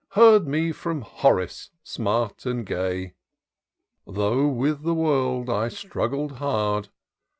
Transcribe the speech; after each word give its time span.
Heard 0.13 0.47
me 0.47 0.71
ftom 0.73 1.03
Horace 1.03 1.69
smart 1.83 2.47
and 2.47 2.65
gay." 2.65 3.13
Though 4.07 4.47
with 4.47 4.81
the 4.81 4.95
world 4.95 5.47
I 5.47 5.67
struggled 5.67 6.37
hard. 6.37 6.89